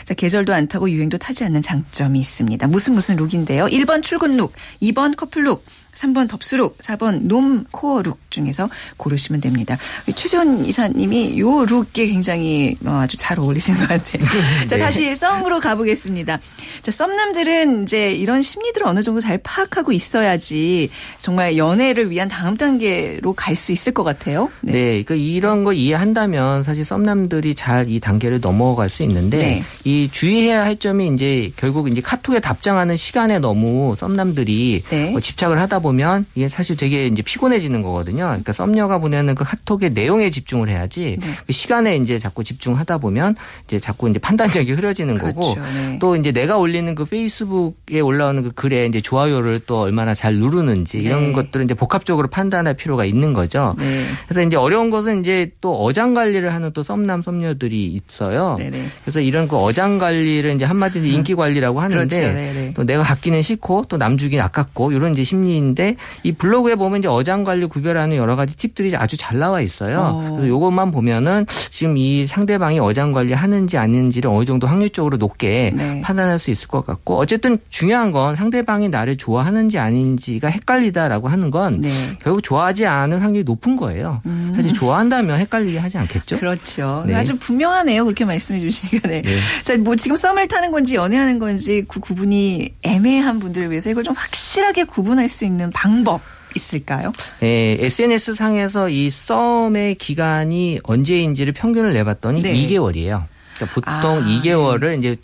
[0.06, 2.68] 자, 계절도 안 타고 유행도 타지 않는 장점이 있습니다.
[2.68, 3.66] 무슨 무슨 룩인데요.
[3.66, 5.64] 1번 출근 룩, 2번 커플 룩,
[5.96, 9.78] 3번 덥수룩, 4번 normcore 룩 중에서 고르시면 됩니다.
[10.16, 14.24] 최재원 이사님이 요 룩에 굉장히 어, 아주 잘 어울리시는 것 같아요.
[14.62, 14.68] 네.
[14.68, 16.40] 자, 다시 썸으로 가보겠습니다.
[16.82, 20.90] 자, 썸남들은 이제 이런 심리들을 어느 정도 잘 파악하고 있어야지
[21.22, 24.52] 정말 연애를 위한 다음 단계로 갈 수 있을 것 같아요.
[24.60, 24.74] 네.
[24.74, 25.04] 네.
[25.04, 29.64] 그러니까 이런 거 이해한다면 사실 썸남들이 잘 이 단계를 넘어갈 수 있는데 네.
[29.84, 35.12] 이 주의해야 할 점이 이제 결국 이제 카톡에 답장하는 시간에 너무 썸남들이 네.
[35.12, 38.26] 뭐 집착을 하다 보면 이게 사실 되게 이제 피곤해지는 거거든요.
[38.26, 41.28] 그러니까 썸녀가 보내는 그 카톡의 내용에 집중을 해야지 네.
[41.46, 43.36] 그 시간에 이제 자꾸 집중하다 보면
[43.68, 45.36] 이제 자꾸 이제 판단력이 흐려지는 그렇죠.
[45.36, 46.00] 거고 네.
[46.00, 50.98] 또 이제 내가 올리는 그 페이스북에 올라오는 그 글에 이제 좋아요를 또 얼마나 잘 누르는지
[50.98, 51.32] 이런 네.
[51.34, 53.76] 것들을 이제 복합적으로 판단할 필요가 있는 거죠.
[53.78, 54.06] 네.
[54.28, 58.56] 그래서 이제 어려운 것은 이제 또 어장 관리를 하는 또 썸남 썸녀들이 있어요.
[58.58, 58.88] 네네.
[59.04, 62.74] 그래서 이런 그 어장 관리를 이제 한마디로 인기 관리라고 하는데 그렇죠.
[62.74, 67.08] 또 내가 갖기는 싫고 또 남주긴 아깝고 이런 이제 심리인 데 이 블로그에 보면 이제
[67.08, 70.12] 어장 관리 구별하는 여러 가지 팁들이 아주 잘 나와 있어요.
[70.16, 70.30] 어.
[70.32, 76.02] 그래서 요것만 보면은 지금 이 상대방이 어장 관리 하는지 아닌지를 어느 정도 확률적으로 높게 네.
[76.02, 81.82] 판단할 수 있을 것 같고 어쨌든 중요한 건 상대방이 나를 좋아하는지 아닌지가 헷갈리다라고 하는 건
[81.82, 81.90] 네.
[82.22, 84.22] 결국 좋아하지 않을 확률이 높은 거예요.
[84.26, 84.54] 음.
[84.56, 86.40] 사실 좋아한다면 헷갈리게 하지 않겠죠?
[86.40, 87.04] 그렇죠.
[87.06, 87.14] 네.
[87.16, 88.04] 아주 분명하네요.
[88.06, 89.08] 그렇게 말씀해 주시니까.
[89.08, 89.22] 네.
[89.22, 89.40] 네.
[89.64, 94.14] 자, 뭐 지금 썸을 타는 건지 연애하는 건지 그 구분이 애매한 분들을 위해서 이걸 좀
[94.16, 96.22] 확실하게 구분할 수 있는 방법
[96.56, 97.12] 있을까요?
[97.40, 102.54] 네, SNS 상에서 이 썸의 기간이 언제인지를 평균을 내봤더니 네.
[102.54, 103.24] 2개월이에요.
[103.56, 104.96] 그러니까 보통 아, 2개월을 네.
[104.96, 105.16] 이제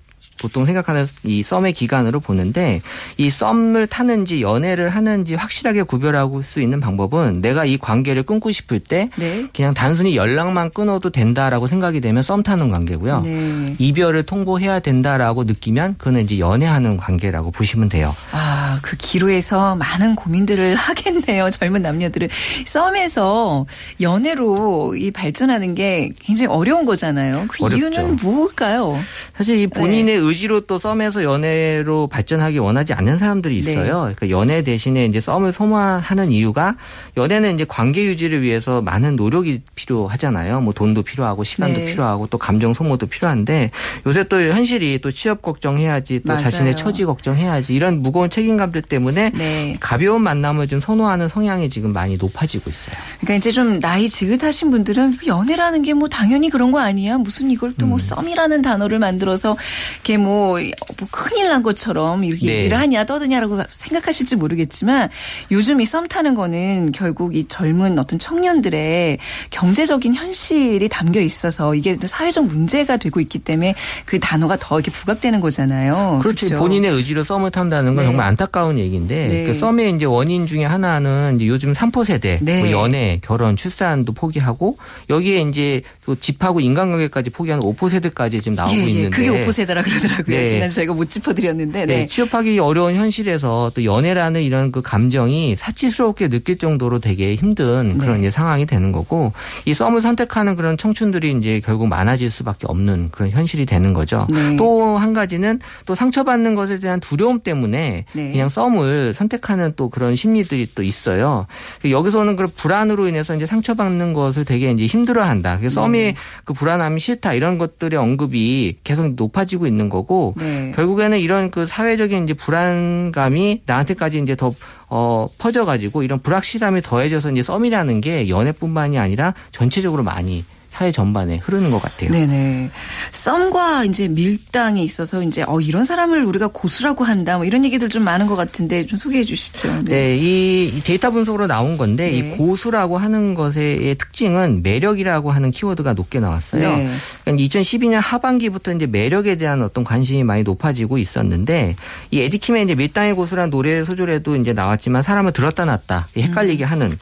[0.42, 2.82] 보통 생각하는 이 썸의 기간으로 보는데
[3.18, 8.80] 이 썸을 타는지 연애를 하는지 확실하게 구별하고 수 있는 방법은 내가 이 관계를 끊고 싶을
[8.80, 9.46] 때 네.
[9.56, 13.22] 그냥 단순히 연락만 끊어도 된다라고 생각이 되면 썸 타는 관계고요.
[13.22, 13.76] 네.
[13.78, 18.12] 이별을 통보해야 된다라고 느끼면 그는 이제 연애하는 관계라고 보시면 돼요.
[18.32, 21.52] 아, 그 기로에서 많은 고민들을 하겠네요.
[21.52, 22.30] 젊은 남녀들은
[22.66, 23.68] 썸에서
[24.00, 27.46] 연애로 이 발전하는 게 굉장히 어려운 거잖아요.
[27.48, 27.78] 그 어렵죠.
[27.78, 28.98] 이유는 뭘까요?
[29.38, 30.20] 사실 이 본인의 네.
[30.32, 33.72] 의지로 또 썸에서 연애로 발전하기 원하지 않는 사람들이 네.
[33.72, 34.08] 있어요.
[34.08, 34.14] 네.
[34.16, 36.76] 그러니까 연애 대신에 이제 썸을 소모하는 이유가
[37.16, 40.62] 연애는 이제 관계 유지를 위해서 많은 노력이 필요하잖아요.
[40.62, 41.86] 뭐 돈도 필요하고 시간도 네.
[41.86, 43.72] 필요하고 또 감정 소모도 필요한데
[44.06, 46.44] 요새 또 현실이 또 취업 걱정해야지 또 맞아요.
[46.44, 49.78] 자신의 처지 걱정해야지 이런 무거운 책임감들 때문에 네.
[49.80, 52.96] 가벼운 만남을 좀 선호하는 성향이 지금 많이 높아지고 있어요.
[53.20, 57.18] 그러니까 이제 좀 나이 지긋하신 분들은 연애라는 게 뭐 당연히 그런 거 아니야?
[57.18, 57.98] 무슨 이걸 또뭐 음.
[57.98, 59.56] 썸이라는 단어를 만들어서
[59.96, 60.58] 이렇게 뭐,
[61.00, 62.58] 뭐 큰일 난 것처럼 이렇게 네.
[62.60, 65.10] 얘기를 하냐 떠드냐라고 생각하실지 모르겠지만
[65.52, 69.18] 요즘 이 썸 타는 거는 결국 이 젊은 어떤 청년들의
[69.50, 75.42] 경제적인 현실이 담겨 있어서 이게 사회적 문제가 되고 있기 때문에 그 단어가 더 이렇게 부각되는
[75.42, 76.20] 거잖아요.
[76.22, 76.48] 그렇죠.
[76.48, 76.60] 그렇죠?
[76.60, 78.10] 본인의 의지로 썸을 탄다는 건 네.
[78.10, 79.46] 정말 안타까운 얘기인데 네.
[79.46, 82.60] 그 썸의 이제 원인 중에 하나는 이제 요즘 3포 세대 네.
[82.62, 84.78] 뭐 연애, 결혼, 출산도 포기하고
[85.10, 88.90] 여기에 이제 또 집하고 인간관계까지 포기하는 5포 세대까지 지금 나오고 예, 예.
[88.90, 90.22] 있는데 그게 5포 세대라 그러더 라고요.
[90.22, 90.38] 하더라고요.
[90.38, 90.48] 네.
[90.48, 91.86] 지난 저희가 못 짚어드렸는데.
[91.86, 91.96] 네.
[91.96, 92.08] 네.
[92.08, 98.20] 취업하기 어려운 현실에서 또 연애라는 이런 그 감정이 사치스럽게 느낄 정도로 되게 힘든 그런 네.
[98.22, 99.34] 이제 상황이 되는 거고
[99.66, 104.20] 이 썸을 선택하는 그런 청춘들이 이제 결국 많아질 수밖에 없는 그런 현실이 되는 거죠.
[104.30, 104.58] 네.
[104.58, 108.32] 또한 가지는 또 상처받는 것에 대한 두려움 때문에 네.
[108.32, 111.48] 그냥 썸을 선택하는 또 그런 심리들이 또 있어요.
[111.84, 115.58] 여기서는 그 불안으로 인해서 이제 상처받는 것을 되게 이제 힘들어한다.
[115.58, 116.16] 그래서 썸이 네.
[116.44, 120.34] 그 불안함이 싫다 이런 것들의 언급이 계속 높아지고 있는 거고.
[120.38, 120.72] 네.
[120.76, 124.54] 결국에는 이런 그 사회적인 이제 불안감이 나한테까지 이제 더
[124.90, 131.70] 어, 퍼져가지고 이런 불확실함이 더해져서 이제 썸이라는 게 연애뿐만이 아니라 전체적으로 많이 사회 전반에 흐르는
[131.70, 132.12] 것 같아요.
[132.12, 132.72] 네네.
[133.12, 138.04] 썸과 이제 밀당에 있어서 이제 어 이런 사람을 우리가 고수라고 한다 뭐 이런 얘기들 좀
[138.04, 139.84] 많은 것 같은데 좀 소개해 주시죠.
[139.84, 142.18] 네, 네 이 데이터 분석으로 나온 건데 네.
[142.18, 146.62] 이 고수라고 하는 것의 특징은 매력이라고 하는 키워드가 높게 나왔어요.
[146.62, 146.92] 네.
[147.24, 151.76] 그러니까 2012년 하반기부터 이제 매력에 대한 어떤 관심이 많이 높아지고 있었는데
[152.12, 156.70] 이 에디킴의 이제 밀당의 고수란 노래 소절에도 이제 나왔지만 사람을 들었다 놨다 헷갈리게 음.
[156.70, 157.00] 하는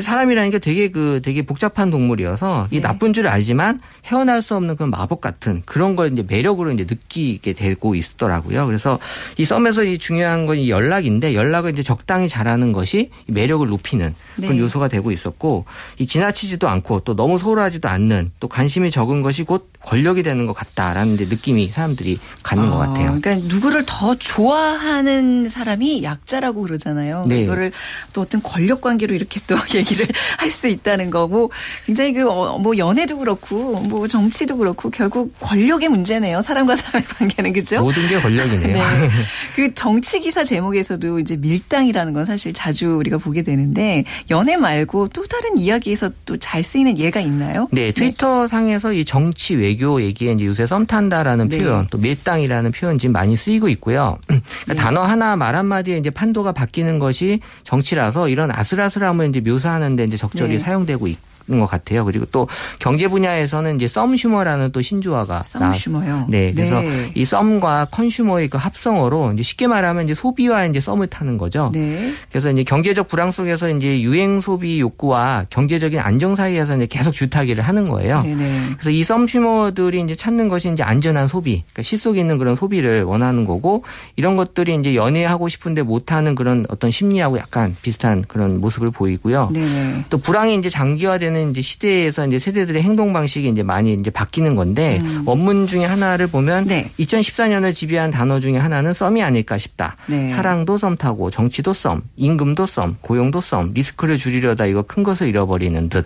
[0.00, 2.82] 사람이라는 게 되게 그 되게 복잡한 동물이어서 이 네.
[2.82, 7.54] 나쁜 줄 알지만 헤어날 수 없는 그런 마법 같은 그런 걸 이제 매력으로 이제 느끼게
[7.54, 8.66] 되고 있더라고요.
[8.66, 8.98] 그래서
[9.38, 14.52] 이 썸에서 이 중요한 건 이 연락인데 연락을 이제 적당히 잘하는 것이 매력을 높이는 그런
[14.52, 14.58] 네.
[14.58, 15.66] 요소가 되고 있었고
[15.98, 20.52] 이 지나치지도 않고 또 너무 소홀하지도 않는 또 관심이 적은 것이 곧 권력이 되는 것
[20.54, 23.20] 같다라는 느낌이 사람들이 갖는 어, 것 같아요.
[23.20, 27.24] 그러니까 누구를 더 좋아하는 사람이 약자라고 그러잖아요.
[27.28, 27.42] 네.
[27.42, 27.72] 이거를
[28.12, 30.06] 또 어떤 권력 관계로 이렇게 또 얘기를
[30.38, 31.52] 할 수 있다는 거고
[31.84, 36.42] 굉장히 그뭐 어, 연애 연애도 그렇고 뭐 정치도 그렇고 결국 권력의 문제네요.
[36.42, 37.80] 사람과 사람의 관계는 그죠?
[37.80, 38.76] 모든 게 권력이네요.
[38.76, 38.82] 네.
[39.54, 45.24] 그 정치 기사 제목에서도 이제 밀당이라는 건 사실 자주 우리가 보게 되는데 연애 말고 또
[45.24, 47.68] 다른 이야기에서 또 잘 쓰이는 예가 있나요?
[47.72, 47.92] 네, 네.
[47.92, 48.48] 트위터 네.
[48.48, 51.58] 상에서 이 정치 외교 얘기에 이제 요새 썸 탄다라는 네.
[51.58, 54.18] 표현, 또 밀당이라는 표현 지금 많이 쓰이고 있고요.
[54.28, 54.74] 그러니까 네.
[54.74, 60.54] 단어 하나 말 한마디에 이제 판도가 바뀌는 것이 정치라서 이런 아슬아슬함을 이제 묘사하는데 이제 적절히
[60.54, 60.58] 네.
[60.58, 62.04] 사용되고 있고 것 같아요.
[62.04, 66.26] 그리고 또 경제 분야에서는 이제 썸슈머라는 또 신조어가 썸슈머요.
[66.28, 67.10] 네, 그래서 네.
[67.14, 71.70] 이 썸과 컨슈머의 그 합성어로 이제 쉽게 말하면 이제 소비와 이제 썸을 타는 거죠.
[71.72, 72.12] 네.
[72.30, 77.62] 그래서 이제 경제적 불황 속에서 이제 유행 소비 욕구와 경제적인 안정 사이에서 이제 계속 주타기를
[77.62, 78.22] 하는 거예요.
[78.22, 78.36] 네네.
[78.36, 78.62] 네.
[78.72, 83.44] 그래서 이 썸슈머들이 이제 찾는 것이 이제 안전한 소비, 그러니까 실속 있는 그런 소비를 원하는
[83.44, 83.84] 거고
[84.16, 89.50] 이런 것들이 이제 연애하고 싶은데 못하는 그런 어떤 심리하고 약간 비슷한 그런 모습을 보이고요.
[89.52, 89.66] 네네.
[89.66, 90.04] 네.
[90.10, 94.56] 또 불황이 이제 장기화되는 하는 이제 시대에서 이제 세대들의 행동 방식이 이제 많이 이제 바뀌는
[94.56, 95.22] 건데 음.
[95.24, 96.90] 원문 중에 하나를 보면 네.
[96.98, 99.96] 2014년을 지배한 단어 중에 하나는 썸이 아닐까 싶다.
[100.06, 100.30] 네.
[100.30, 105.88] 사랑도 썸 타고 정치도 썸, 임금도 썸, 고용도 썸, 리스크를 줄이려다 이거 큰 것을 잃어버리는
[105.88, 106.04] 듯.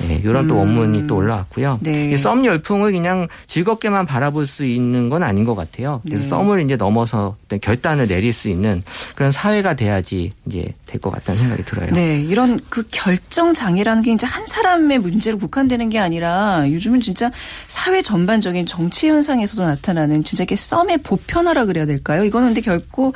[0.00, 0.48] 네, 이런 음.
[0.48, 1.78] 또 원문이 또 올라왔고요.
[1.82, 2.16] 네.
[2.16, 6.00] 썸 열풍을 그냥 즐겁게만 바라볼 수 있는 건 아닌 것 같아요.
[6.04, 6.28] 그래서 네.
[6.28, 8.82] 썸을 이제 넘어서 결단을 내릴 수 있는
[9.14, 11.90] 그런 사회가 돼야지 이제 될 것 같다는 생각이 들어요.
[11.92, 17.30] 네, 이런 그 결정 장애라는 게 이제 한 사람의 문제로 국한되는 게 아니라 요즘은 진짜
[17.66, 22.24] 사회 전반적인 정치 현상에서도 나타나는 진짜 이게 썸의 보편화라 그래야 될까요?
[22.24, 23.12] 이거는 근데 결코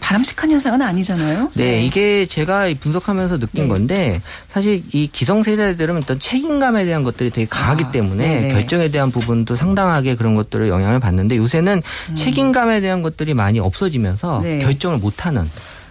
[0.00, 1.50] 바람직한 현상은 아니잖아요.
[1.54, 1.84] 네, 네.
[1.84, 3.68] 이게 제가 분석하면서 느낀 네.
[3.68, 8.52] 건데 사실 이 기성세대들은 일단 책임감에 대한 것들이 되게 강하기 아, 때문에 네네.
[8.52, 12.14] 결정에 대한 부분도 상당하게 그런 것들을 영향을 받는데 요새는 음.
[12.14, 14.58] 책임감에 대한 것들이 많이 없어지면서 네.
[14.58, 15.48] 결정을 못하는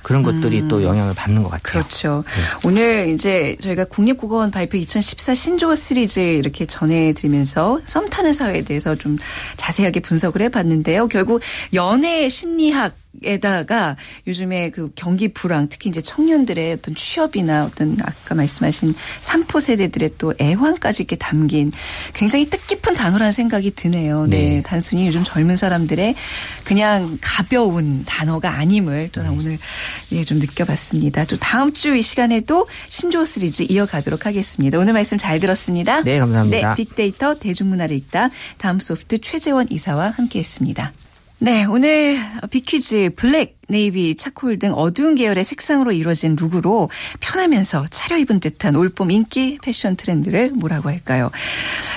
[0.08, 0.68] 그런 것들이 음.
[0.70, 1.84] 또 영향을 받는 것 같아요.
[1.84, 2.24] 그렇죠.
[2.26, 2.68] 네.
[2.70, 9.18] 오늘 이제 저희가 국립국어원 발표 2014 신조어 시리즈 이렇게 전해드리면서 썸 타는 사회에 대해서 좀
[9.58, 11.10] 자세하게 분석을 해봤는데요.
[11.10, 11.42] 결국
[11.74, 18.94] 연애 심리학 에다가 요즘에 그 경기 불황 특히 이제 청년들의 어떤 취업이나 어떤 아까 말씀하신
[19.22, 21.72] 삼포 세대들의 또 애환까지 이렇게 담긴
[22.14, 24.28] 굉장히 뜻깊은 단어라는 생각이 드네요.
[24.28, 24.38] 네.
[24.38, 24.62] 네.
[24.62, 26.16] 단순히 요즘 젊은 사람들의
[26.64, 29.30] 그냥 가벼운 단어가 아님을 또 네.
[29.30, 29.58] 오늘
[30.12, 31.26] 예, 좀 느껴봤습니다.
[31.26, 34.78] 또 다음 주 이 시간에도 신조어 시리즈 이어가도록 하겠습니다.
[34.78, 36.04] 오늘 말씀 잘 들었습니다.
[36.04, 36.76] 네, 감사합니다.
[36.76, 40.94] 네, 빅데이터 대중문화를 읽다 다음 소프트 최재원 이사와 함께했습니다.
[41.40, 42.18] 네, 오늘
[42.50, 49.60] 빅퀴즈 블랙, navy, charcoal 등 어두운 계열의 색상으로 이루어진 룩으로 편하면서 차려입은 듯한 올봄 인기
[49.62, 51.30] 패션 트렌드를 뭐라고 할까요?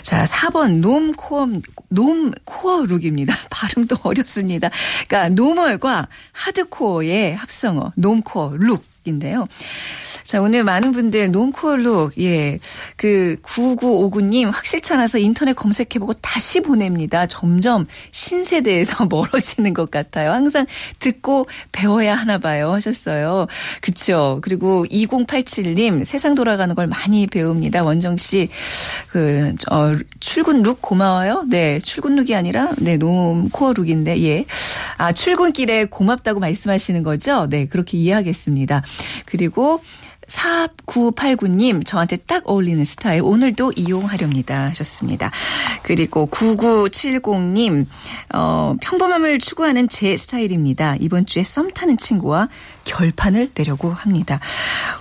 [0.03, 1.49] 자, 4번 normcore,
[1.89, 3.35] normcore 룩입니다.
[3.49, 4.69] 발음도 어렵습니다.
[5.09, 9.47] 그러니까 normal과 하드코어의 합성어, normcore 룩 인데요.
[10.25, 12.59] 자, 오늘 많은 분들 normcore룩, 예.
[12.97, 17.27] 그 9959님 확실치 않아서 인터넷 검색해보고 다시 보냅니다.
[17.27, 20.33] 점점 신세대에서 멀어지는 것 같아요.
[20.33, 20.67] 항상
[20.99, 22.73] 듣고 배워야 하나 봐요.
[22.73, 23.47] 하셨어요.
[23.81, 24.39] 그쵸.
[24.43, 27.83] 그리고 2087님 세상 돌아가는 걸 많이 배웁니다.
[27.83, 28.51] 원정 씨,
[29.09, 31.45] 그, 어, 출근 룩 고마워요.
[31.49, 31.81] 네.
[31.81, 32.99] 출근 룩이 아니라, 네.
[32.99, 34.45] 놈코어 룩인데, 예.
[34.99, 37.49] 아, 출근길에 고맙다고 말씀하시는 거죠?
[37.49, 37.67] 네.
[37.67, 38.83] 그렇게 이해하겠습니다.
[39.27, 39.83] 그리고
[40.31, 45.31] 4989님, 저한테 딱 어울리는 스타일 오늘도 이용하렵니다 하셨습니다.
[45.83, 47.87] 그리고 9970님,
[48.35, 50.97] 어, 평범함을 추구하는 제 스타일입니다.
[51.01, 52.49] 이번 주에 썸 타는 친구와
[52.91, 54.41] 결판을 내려고 합니다.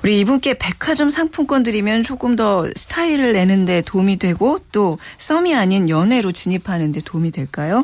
[0.04, 6.32] 우리 이분께 백화점 상품권 드리면 조금 더 스타일을 내는데 도움이 되고 또 썸이 아닌 연애로
[6.32, 7.84] 진입하는 데 도움이 될까요?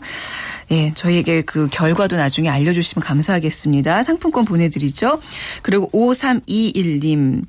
[0.72, 4.04] 예, 저희에게 그 결과도 나중에 알려주시면 감사하겠습니다.
[4.04, 5.20] 상품권 보내드리죠.
[5.62, 7.44] 그리고 5321님.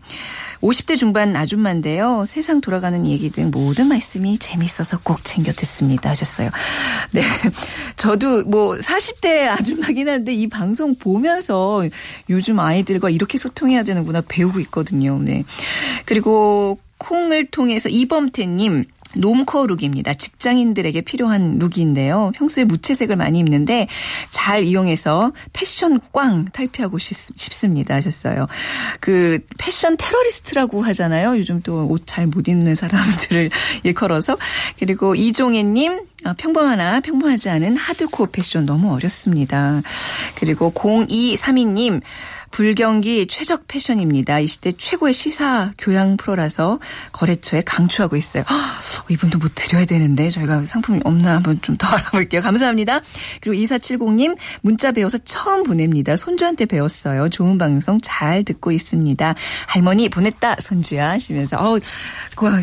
[0.61, 2.25] 50대 중반 아줌마인데요.
[2.27, 6.51] 세상 돌아가는 얘기 등 모든 말씀이 재밌어서 꼭 챙겨 듣습니다 하셨어요.
[7.13, 7.23] 네.
[7.97, 11.85] 저도 뭐 40대 아줌마긴 한데 이 방송 보면서
[12.31, 15.19] 요즘 아이들과 이렇게 소통해야 되는구나 배우고 있거든요.
[15.19, 15.45] 네.
[16.05, 18.85] 그리고 콩을 통해서 이범태님
[19.19, 20.15] 놈커 룩입니다.
[20.15, 22.33] 직장인들에게 필요한 룩인데요.
[22.35, 23.89] 평소에 무채색을 많이 입는데
[24.31, 27.15] 잘 이용해서 패션 꽝 탈피하고 싶,
[27.53, 28.47] 습니다 하셨어요.
[29.01, 31.39] 그 패션 테러리스트라고 하잖아요.
[31.39, 33.51] 요즘 또 옷 잘 못 입는 사람들을
[33.85, 34.37] 일컬어서.
[34.79, 39.83] 그리고 이종혜님 어, 평범하나 평범하지 않은 하드코어 패션 너무 어렵습니다.
[40.35, 42.01] 그리고 0232님
[42.57, 44.39] 불경기 최적 패션입니다.
[44.39, 46.79] 이 시대 최고의 시사 교양 프로라서
[47.13, 48.45] 거래처에 강추하고 있어요.
[48.49, 48.57] 허,
[49.11, 52.41] 이분도 뭐 드려야 되는데 저희가 상품이 없나 한번 좀 더 알아볼게요.
[52.41, 53.03] 감사합니다.
[53.43, 56.17] 그리고 2470님 문자 배워서 처음 보냅니다.
[56.17, 57.29] 손주한테 배웠어요.
[57.29, 59.35] 좋은 방송 잘 듣고 있습니다.
[59.67, 61.79] 할머니 보냈다 손주야 하시면서 어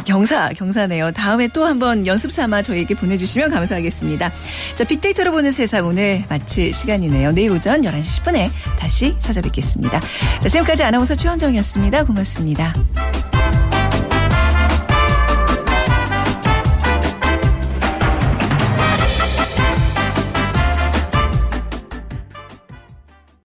[0.07, 1.11] 경사 경사네요.
[1.11, 4.31] 다음에 또 한번 연습 삼아 저희에게 보내주시면 감사하겠습니다.
[4.73, 7.33] 자 빅데이터로 보는 세상 오늘 마칠 시간이네요.
[7.33, 9.82] 내일 오전 11시 10분에 다시 찾아뵙겠습니다.
[9.89, 12.05] 자, 지금까지 아나운서 최현정이었습니다.
[12.05, 12.73] 고맙습니다.